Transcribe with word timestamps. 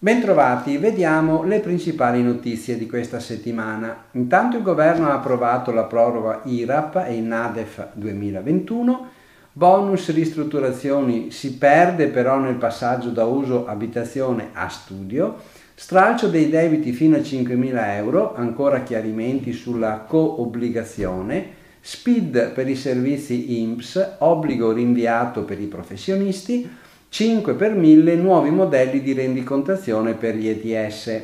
Bentrovati, 0.00 0.78
vediamo 0.78 1.42
le 1.42 1.60
principali 1.60 2.22
notizie 2.22 2.78
di 2.78 2.86
questa 2.86 3.20
settimana. 3.20 4.04
Intanto 4.12 4.56
il 4.56 4.62
governo 4.62 5.08
ha 5.08 5.14
approvato 5.14 5.72
la 5.72 5.84
proroga 5.84 6.40
IRAP 6.44 7.04
e 7.06 7.16
il 7.16 7.24
NADEF 7.24 7.88
2021, 7.92 9.08
bonus 9.52 10.10
ristrutturazioni 10.14 11.30
si 11.30 11.58
perde 11.58 12.06
però 12.06 12.38
nel 12.38 12.54
passaggio 12.54 13.10
da 13.10 13.24
uso 13.24 13.66
abitazione 13.66 14.50
a 14.54 14.70
studio, 14.70 15.36
stralcio 15.74 16.28
dei 16.28 16.48
debiti 16.48 16.92
fino 16.92 17.16
a 17.16 17.20
5.000 17.20 17.96
euro, 17.96 18.34
ancora 18.34 18.82
chiarimenti 18.82 19.52
sulla 19.52 20.04
co-obbligazione, 20.08 21.57
SPID 21.80 22.50
per 22.50 22.68
i 22.68 22.76
servizi 22.76 23.60
IMSS, 23.60 24.16
obbligo 24.18 24.72
rinviato 24.72 25.42
per 25.42 25.60
i 25.60 25.66
professionisti, 25.66 26.68
5 27.08 27.54
per 27.54 27.74
1000 27.74 28.14
nuovi 28.16 28.50
modelli 28.50 29.00
di 29.00 29.12
rendicontazione 29.14 30.14
per 30.14 30.34
gli 30.36 30.48
ETS. 30.48 31.22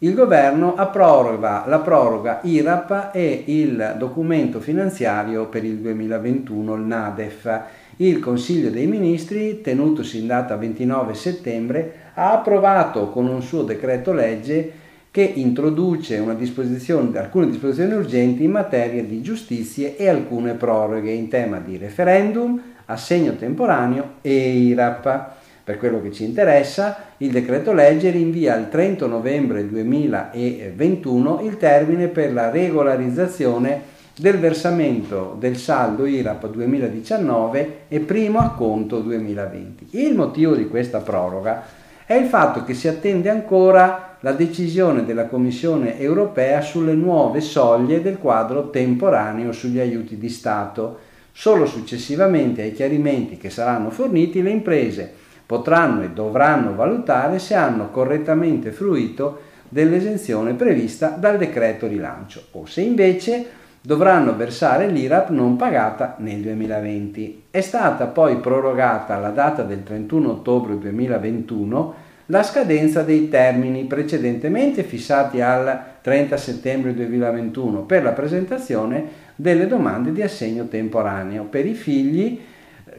Il 0.00 0.14
governo 0.14 0.76
approva 0.76 1.64
la 1.66 1.80
proroga 1.80 2.38
IRAP 2.42 3.10
e 3.12 3.42
il 3.46 3.96
documento 3.98 4.60
finanziario 4.60 5.46
per 5.46 5.64
il 5.64 5.78
2021, 5.78 6.74
il 6.74 6.82
NADEF. 6.82 7.60
Il 7.96 8.20
Consiglio 8.20 8.70
dei 8.70 8.86
Ministri, 8.86 9.60
tenutosi 9.60 10.20
in 10.20 10.28
data 10.28 10.54
29 10.54 11.14
settembre, 11.14 11.94
ha 12.14 12.30
approvato 12.30 13.08
con 13.10 13.26
un 13.26 13.42
suo 13.42 13.64
decreto 13.64 14.12
legge 14.12 14.72
che 15.18 15.32
introduce 15.34 16.22
disposizione, 16.36 17.18
alcune 17.18 17.48
disposizioni 17.48 17.92
urgenti 17.92 18.44
in 18.44 18.52
materia 18.52 19.02
di 19.02 19.20
giustizia 19.20 19.94
e 19.96 20.08
alcune 20.08 20.54
proroghe 20.54 21.10
in 21.10 21.26
tema 21.26 21.58
di 21.58 21.76
referendum, 21.76 22.62
assegno 22.84 23.34
temporaneo 23.34 24.12
e 24.20 24.30
IRAP. 24.30 25.30
Per 25.64 25.76
quello 25.76 26.00
che 26.00 26.12
ci 26.12 26.22
interessa, 26.22 27.06
il 27.16 27.32
decreto 27.32 27.72
legge 27.72 28.10
rinvia 28.10 28.54
al 28.54 28.68
30 28.68 29.06
novembre 29.08 29.68
2021 29.68 31.40
il 31.42 31.56
termine 31.56 32.06
per 32.06 32.32
la 32.32 32.50
regolarizzazione 32.50 33.96
del 34.16 34.38
versamento 34.38 35.34
del 35.36 35.56
saldo 35.56 36.06
IRAP 36.06 36.48
2019 36.48 37.78
e 37.88 37.98
primo 37.98 38.38
acconto 38.38 39.00
2020. 39.00 39.88
Il 39.98 40.14
motivo 40.14 40.54
di 40.54 40.68
questa 40.68 41.00
proroga 41.00 41.86
è 42.08 42.14
il 42.14 42.24
fatto 42.24 42.64
che 42.64 42.72
si 42.72 42.88
attende 42.88 43.28
ancora 43.28 44.16
la 44.20 44.32
decisione 44.32 45.04
della 45.04 45.26
Commissione 45.26 46.00
europea 46.00 46.62
sulle 46.62 46.94
nuove 46.94 47.42
soglie 47.42 48.00
del 48.00 48.16
quadro 48.16 48.70
temporaneo 48.70 49.52
sugli 49.52 49.78
aiuti 49.78 50.16
di 50.16 50.30
Stato. 50.30 51.00
Solo 51.32 51.66
successivamente 51.66 52.62
ai 52.62 52.72
chiarimenti 52.72 53.36
che 53.36 53.50
saranno 53.50 53.90
forniti 53.90 54.40
le 54.40 54.48
imprese 54.48 55.12
potranno 55.44 56.02
e 56.02 56.08
dovranno 56.08 56.74
valutare 56.74 57.38
se 57.38 57.54
hanno 57.54 57.90
correttamente 57.90 58.70
fruito 58.70 59.40
dell'esenzione 59.68 60.54
prevista 60.54 61.08
dal 61.08 61.36
decreto 61.36 61.86
rilancio 61.86 62.42
o 62.52 62.64
se 62.64 62.80
invece 62.80 63.46
dovranno 63.88 64.36
versare 64.36 64.86
l'IRAP 64.86 65.30
non 65.30 65.56
pagata 65.56 66.16
nel 66.18 66.42
2020. 66.42 67.44
È 67.50 67.62
stata 67.62 68.04
poi 68.04 68.36
prorogata 68.36 69.14
alla 69.14 69.30
data 69.30 69.62
del 69.62 69.82
31 69.82 70.28
ottobre 70.28 70.76
2021 70.76 71.94
la 72.26 72.42
scadenza 72.42 73.00
dei 73.00 73.30
termini 73.30 73.84
precedentemente 73.84 74.82
fissati 74.82 75.40
al 75.40 75.84
30 76.02 76.36
settembre 76.36 76.92
2021 76.92 77.84
per 77.84 78.02
la 78.02 78.12
presentazione 78.12 79.04
delle 79.34 79.66
domande 79.66 80.12
di 80.12 80.20
assegno 80.20 80.68
temporaneo 80.68 81.44
per 81.44 81.64
i 81.64 81.72
figli 81.72 82.38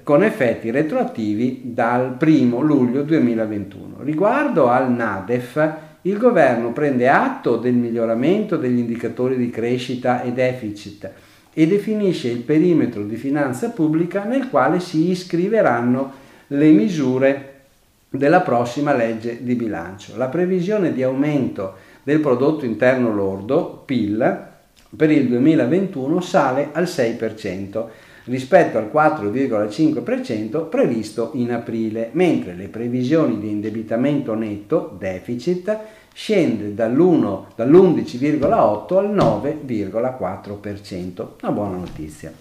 con 0.01 0.23
effetti 0.23 0.71
retroattivi 0.71 1.61
dal 1.65 2.17
1 2.19 2.61
luglio 2.61 3.03
2021. 3.03 3.97
Riguardo 3.99 4.69
al 4.69 4.91
NADEF, 4.91 5.88
il 6.03 6.17
governo 6.17 6.71
prende 6.71 7.09
atto 7.09 7.57
del 7.57 7.73
miglioramento 7.73 8.55
degli 8.55 8.79
indicatori 8.79 9.35
di 9.35 9.49
crescita 9.49 10.21
e 10.21 10.31
deficit 10.31 11.11
e 11.53 11.67
definisce 11.67 12.29
il 12.29 12.39
perimetro 12.39 13.03
di 13.03 13.17
finanza 13.17 13.69
pubblica 13.71 14.23
nel 14.23 14.49
quale 14.49 14.79
si 14.79 15.09
iscriveranno 15.09 16.11
le 16.47 16.69
misure 16.69 17.53
della 18.09 18.41
prossima 18.41 18.93
legge 18.93 19.43
di 19.43 19.55
bilancio. 19.55 20.15
La 20.15 20.27
previsione 20.27 20.93
di 20.93 21.03
aumento 21.03 21.75
del 22.03 22.19
prodotto 22.21 22.65
interno 22.65 23.13
lordo, 23.13 23.83
PIL, 23.85 24.47
per 24.95 25.11
il 25.11 25.27
2021 25.27 26.21
sale 26.21 26.69
al 26.71 26.85
6% 26.85 27.87
rispetto 28.29 28.77
al 28.77 28.89
4,5% 28.93 30.69
previsto 30.69 31.31
in 31.33 31.51
aprile, 31.51 32.11
mentre 32.13 32.53
le 32.53 32.67
previsioni 32.67 33.39
di 33.39 33.49
indebitamento 33.49 34.35
netto, 34.35 34.95
deficit, 34.97 35.77
scende 36.13 36.73
dall'11,8 36.75 38.97
al 38.97 39.15
9,4%. 39.15 41.27
Una 41.41 41.51
buona 41.51 41.77
notizia. 41.77 42.31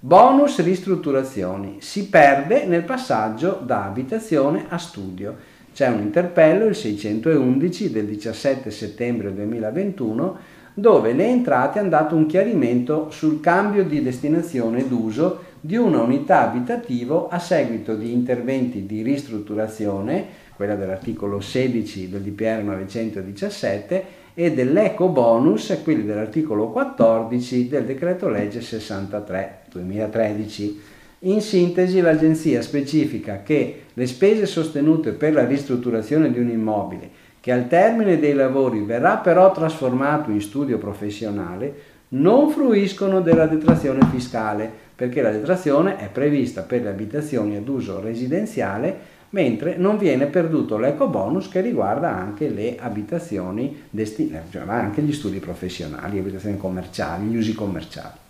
Bonus 0.00 0.60
ristrutturazioni. 0.60 1.76
Si 1.78 2.08
perde 2.08 2.66
nel 2.66 2.82
passaggio 2.82 3.60
da 3.64 3.84
abitazione 3.84 4.64
a 4.68 4.76
studio. 4.76 5.36
C'è 5.72 5.86
un 5.86 6.00
interpello, 6.00 6.64
il 6.66 6.74
611 6.74 7.92
del 7.92 8.06
17 8.06 8.72
settembre 8.72 9.32
2021, 9.32 10.36
dove 10.74 11.12
le 11.12 11.26
entrate 11.26 11.78
hanno 11.78 11.90
dato 11.90 12.14
un 12.14 12.26
chiarimento 12.26 13.10
sul 13.10 13.40
cambio 13.40 13.84
di 13.84 14.02
destinazione 14.02 14.88
d'uso 14.88 15.50
di 15.60 15.76
una 15.76 16.00
unità 16.00 16.40
abitativa 16.40 17.28
a 17.28 17.38
seguito 17.38 17.94
di 17.94 18.12
interventi 18.12 18.86
di 18.86 19.02
ristrutturazione, 19.02 20.26
quella 20.56 20.74
dell'articolo 20.74 21.40
16 21.40 22.08
del 22.08 22.22
DPR 22.22 22.62
917, 22.62 24.20
e 24.34 24.52
dell'eco 24.52 25.08
bonus, 25.08 25.78
quelli 25.84 26.04
dell'articolo 26.04 26.70
14 26.70 27.68
del 27.68 27.84
decreto 27.84 28.28
legge 28.28 28.62
63 28.62 29.60
2013. 29.70 30.80
In 31.24 31.40
sintesi 31.40 32.00
l'agenzia 32.00 32.62
specifica 32.62 33.42
che 33.42 33.82
le 33.92 34.06
spese 34.06 34.46
sostenute 34.46 35.12
per 35.12 35.34
la 35.34 35.44
ristrutturazione 35.44 36.32
di 36.32 36.40
un 36.40 36.48
immobile 36.48 37.10
che 37.42 37.50
al 37.50 37.66
termine 37.66 38.20
dei 38.20 38.34
lavori 38.34 38.82
verrà 38.82 39.16
però 39.16 39.50
trasformato 39.50 40.30
in 40.30 40.40
studio 40.40 40.78
professionale, 40.78 41.74
non 42.10 42.50
fruiscono 42.50 43.20
della 43.20 43.46
detrazione 43.46 43.98
fiscale, 44.12 44.70
perché 44.94 45.22
la 45.22 45.32
detrazione 45.32 45.96
è 45.96 46.08
prevista 46.08 46.62
per 46.62 46.82
le 46.82 46.90
abitazioni 46.90 47.56
ad 47.56 47.66
uso 47.66 47.98
residenziale, 47.98 48.96
mentre 49.30 49.74
non 49.76 49.98
viene 49.98 50.26
perduto 50.26 50.78
l'eco 50.78 51.08
bonus 51.08 51.48
che 51.48 51.60
riguarda 51.60 52.14
anche 52.14 52.48
le 52.48 52.76
abitazioni 52.78 53.86
destinate, 53.90 54.46
cioè 54.52 54.62
anche 54.68 55.02
gli 55.02 55.12
studi 55.12 55.40
professionali, 55.40 56.14
le 56.14 56.20
abitazioni 56.20 56.56
commerciali, 56.56 57.26
gli 57.26 57.36
usi 57.36 57.54
commerciali. 57.54 58.20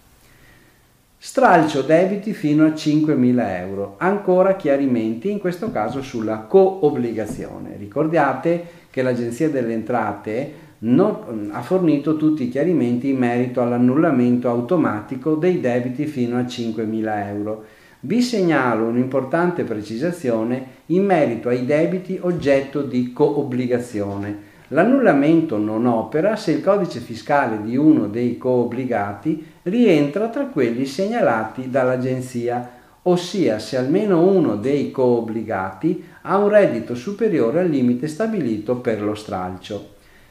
Stralcio 1.24 1.82
debiti 1.82 2.32
fino 2.32 2.64
a 2.64 2.70
5.000 2.70 3.60
euro. 3.60 3.94
Ancora 3.98 4.56
chiarimenti, 4.56 5.30
in 5.30 5.38
questo 5.38 5.70
caso 5.70 6.02
sulla 6.02 6.38
co-obbligazione. 6.38 7.76
Ricordate 7.78 8.64
che 8.90 9.02
l'Agenzia 9.02 9.48
delle 9.48 9.72
Entrate 9.72 10.52
non, 10.78 11.50
ha 11.52 11.62
fornito 11.62 12.16
tutti 12.16 12.42
i 12.42 12.48
chiarimenti 12.48 13.10
in 13.10 13.18
merito 13.18 13.62
all'annullamento 13.62 14.48
automatico 14.48 15.36
dei 15.36 15.60
debiti 15.60 16.06
fino 16.06 16.38
a 16.38 16.42
5.000 16.42 17.26
euro. 17.28 17.64
Vi 18.00 18.20
segnalo 18.20 18.86
un'importante 18.86 19.62
precisazione 19.62 20.64
in 20.86 21.04
merito 21.04 21.48
ai 21.48 21.64
debiti 21.64 22.18
oggetto 22.20 22.82
di 22.82 23.12
co-obbligazione. 23.12 24.50
L'annullamento 24.72 25.58
non 25.58 25.84
opera 25.84 26.34
se 26.34 26.52
il 26.52 26.62
codice 26.62 27.00
fiscale 27.00 27.60
di 27.62 27.76
uno 27.76 28.06
dei 28.06 28.38
co-obbligati 28.38 29.44
rientra 29.64 30.28
tra 30.28 30.46
quelli 30.46 30.86
segnalati 30.86 31.68
dall'Agenzia, 31.68 32.70
ossia 33.02 33.58
se 33.58 33.76
almeno 33.76 34.26
uno 34.26 34.56
dei 34.56 34.90
co-obbligati 34.90 36.02
ha 36.22 36.38
un 36.38 36.48
reddito 36.48 36.94
superiore 36.94 37.60
al 37.60 37.68
limite 37.68 38.08
stabilito 38.08 38.76
per 38.76 39.02
lo 39.02 39.14
stralcio. 39.14 39.90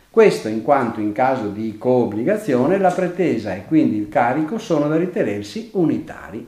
Questo 0.09 0.47
in 0.47 0.63
quanto 0.63 0.99
in 0.99 1.11
caso 1.11 1.49
di 1.49 1.77
co-obbligazione 1.77 2.79
la 2.79 2.91
pretesa 2.91 3.53
e 3.53 3.65
quindi 3.67 3.97
il 3.97 4.09
carico 4.09 4.57
sono 4.57 4.88
da 4.88 4.97
ritenersi 4.97 5.69
unitari. 5.73 6.45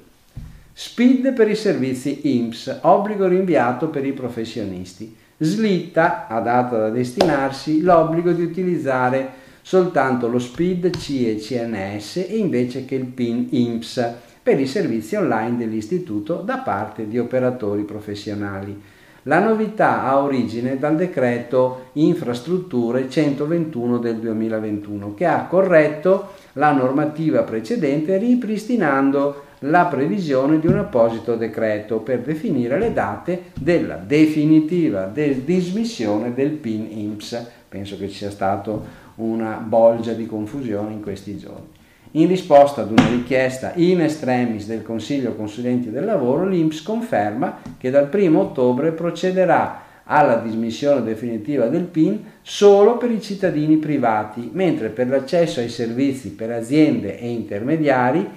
SPID 0.74 1.32
per 1.34 1.48
i 1.48 1.56
servizi 1.56 2.22
IMSS, 2.38 2.80
obbligo 2.82 3.28
rinviato 3.28 3.90
per 3.90 4.04
i 4.04 4.14
professionisti 4.14 5.22
slitta 5.44 6.28
a 6.28 6.40
data 6.40 6.78
da 6.78 6.90
destinarsi 6.90 7.82
l'obbligo 7.82 8.32
di 8.32 8.44
utilizzare 8.44 9.42
soltanto 9.62 10.28
lo 10.28 10.40
SPID 10.40 10.96
CE 10.98 11.36
CNS 11.36 12.26
invece 12.30 12.86
che 12.86 12.96
il 12.96 13.06
PIN 13.06 13.48
IMSS 13.50 14.14
per 14.44 14.60
i 14.60 14.68
servizi 14.68 15.16
online 15.16 15.58
dell'istituto 15.58 16.36
da 16.36 16.58
parte 16.58 17.08
di 17.08 17.18
operatori 17.18 17.84
professionali. 17.84 18.82
La 19.24 19.40
novità 19.40 20.04
ha 20.04 20.22
origine 20.22 20.78
dal 20.78 20.98
decreto 20.98 21.92
Infrastrutture 21.94 23.10
121 23.10 23.98
del 24.00 24.18
2021 24.18 25.14
che 25.14 25.26
ha 25.26 25.46
corretto 25.46 26.32
la 26.54 26.74
normativa 26.74 27.44
precedente 27.44 28.18
ripristinando 28.18 29.44
la 29.66 29.86
previsione 29.86 30.60
di 30.60 30.68
un 30.68 30.78
apposito 30.78 31.36
decreto 31.36 32.00
per 32.00 32.20
definire 32.20 32.78
le 32.78 32.92
date 32.92 33.52
della 33.60 33.96
definitiva 33.96 35.06
dismissione 35.06 36.34
del 36.34 36.52
PIN 36.52 36.88
IMSS. 36.90 37.46
Penso 37.70 37.98
che 37.98 38.10
ci 38.10 38.18
sia 38.18 38.30
stata 38.30 38.78
una 39.16 39.64
bolgia 39.66 40.14
di 40.14 40.26
confusione 40.26 40.92
in 40.92 41.02
questi 41.02 41.38
giorni. 41.38 41.68
In 42.16 42.28
risposta 42.28 42.82
ad 42.82 42.92
una 42.92 43.08
richiesta 43.08 43.72
in 43.76 44.02
extremis 44.02 44.68
del 44.68 44.84
Consiglio 44.84 45.34
Consulenti 45.34 45.90
del 45.90 46.06
Lavoro, 46.06 46.46
l'INPS 46.46 46.84
conferma 46.84 47.60
che 47.78 47.90
dal 47.90 48.10
1 48.12 48.40
ottobre 48.40 48.92
procederà 48.92 49.82
alla 50.04 50.36
dismissione 50.36 51.02
definitiva 51.02 51.68
del 51.68 51.84
PIN 51.84 52.22
solo 52.42 52.98
per 52.98 53.10
i 53.10 53.22
cittadini 53.22 53.78
privati, 53.78 54.50
mentre 54.52 54.90
per 54.90 55.08
l'accesso 55.08 55.62
ai 55.62 55.70
servizi 55.70 56.32
per 56.32 56.52
aziende 56.52 57.18
e 57.18 57.30
intermediari 57.30 58.30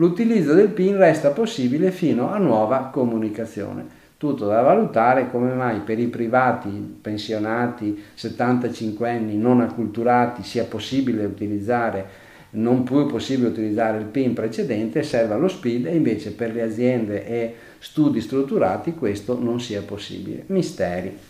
l'utilizzo 0.00 0.54
del 0.54 0.68
PIN 0.68 0.96
resta 0.96 1.30
possibile 1.30 1.90
fino 1.90 2.30
a 2.30 2.38
nuova 2.38 2.88
comunicazione. 2.90 3.98
Tutto 4.16 4.46
da 4.46 4.62
valutare 4.62 5.30
come 5.30 5.52
mai 5.52 5.80
per 5.80 5.98
i 5.98 6.06
privati, 6.06 6.98
pensionati, 7.00 8.02
75 8.14 9.10
anni, 9.10 9.36
non 9.36 9.60
acculturati 9.60 10.42
sia 10.42 10.64
possibile 10.64 11.24
utilizzare 11.24 12.28
non 12.52 12.82
più 12.82 13.06
possibile 13.06 13.50
utilizzare 13.50 13.98
il 13.98 14.06
PIN 14.06 14.32
precedente, 14.32 15.02
serve 15.02 15.36
lo 15.36 15.46
SPID 15.46 15.86
e 15.86 15.94
invece 15.94 16.32
per 16.32 16.52
le 16.52 16.62
aziende 16.62 17.24
e 17.24 17.54
studi 17.78 18.20
strutturati 18.20 18.94
questo 18.94 19.38
non 19.38 19.60
sia 19.60 19.82
possibile. 19.82 20.44
Misteri. 20.46 21.29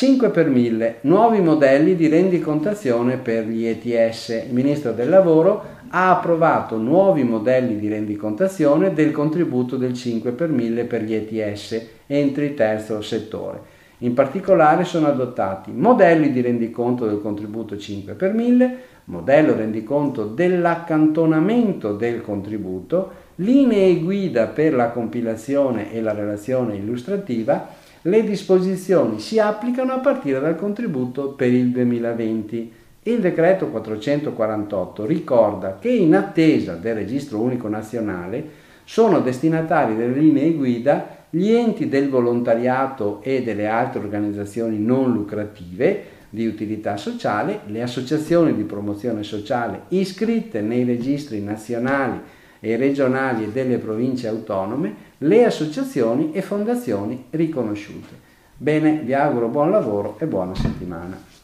5 0.00 0.30
per 0.30 0.48
1000, 0.48 1.00
nuovi 1.02 1.42
modelli 1.42 1.94
di 1.94 2.08
rendicontazione 2.08 3.18
per 3.18 3.44
gli 3.44 3.66
ETS. 3.66 4.46
Il 4.46 4.54
Ministro 4.54 4.92
del 4.92 5.10
Lavoro 5.10 5.62
ha 5.90 6.16
approvato 6.16 6.78
nuovi 6.78 7.22
modelli 7.22 7.78
di 7.78 7.86
rendicontazione 7.86 8.94
del 8.94 9.12
contributo 9.12 9.76
del 9.76 9.92
5 9.92 10.30
per 10.30 10.48
1000 10.48 10.84
per 10.84 11.02
gli 11.02 11.12
ETS 11.12 11.86
entro 12.06 12.44
il 12.44 12.54
terzo 12.54 13.02
settore. 13.02 13.60
In 13.98 14.14
particolare 14.14 14.84
sono 14.84 15.06
adottati 15.06 15.70
modelli 15.70 16.32
di 16.32 16.40
rendiconto 16.40 17.04
del 17.04 17.20
contributo 17.20 17.76
5 17.76 18.14
per 18.14 18.32
1000, 18.32 18.76
modello 19.04 19.54
rendiconto 19.54 20.24
dell'accantonamento 20.24 21.92
del 21.92 22.22
contributo, 22.22 23.10
linee 23.34 23.96
guida 23.96 24.46
per 24.46 24.72
la 24.72 24.88
compilazione 24.88 25.92
e 25.92 26.00
la 26.00 26.14
relazione 26.14 26.76
illustrativa, 26.76 27.68
le 28.02 28.24
disposizioni 28.24 29.20
si 29.20 29.38
applicano 29.38 29.92
a 29.92 29.98
partire 29.98 30.40
dal 30.40 30.56
contributo 30.56 31.32
per 31.32 31.52
il 31.52 31.70
2020. 31.70 32.72
Il 33.02 33.20
decreto 33.20 33.68
448 33.68 35.04
ricorda 35.04 35.78
che 35.78 35.90
in 35.90 36.14
attesa 36.14 36.74
del 36.74 36.94
registro 36.94 37.40
unico 37.40 37.68
nazionale 37.68 38.68
sono 38.84 39.20
destinatari 39.20 39.96
delle 39.96 40.18
linee 40.18 40.52
guida 40.52 41.18
gli 41.28 41.52
enti 41.52 41.88
del 41.88 42.08
volontariato 42.08 43.20
e 43.22 43.42
delle 43.42 43.66
altre 43.66 44.00
organizzazioni 44.00 44.78
non 44.78 45.12
lucrative 45.12 46.18
di 46.30 46.46
utilità 46.46 46.96
sociale, 46.96 47.60
le 47.66 47.82
associazioni 47.82 48.54
di 48.54 48.62
promozione 48.62 49.22
sociale 49.24 49.82
iscritte 49.88 50.60
nei 50.60 50.84
registri 50.84 51.40
nazionali 51.40 52.18
e 52.60 52.76
regionali 52.76 53.44
e 53.44 53.48
delle 53.48 53.78
province 53.78 54.28
autonome, 54.28 55.08
le 55.22 55.44
associazioni 55.44 56.32
e 56.32 56.40
fondazioni 56.40 57.26
riconosciute. 57.30 58.28
Bene, 58.56 59.00
vi 59.00 59.12
auguro 59.12 59.48
buon 59.48 59.70
lavoro 59.70 60.16
e 60.18 60.26
buona 60.26 60.54
settimana. 60.54 61.39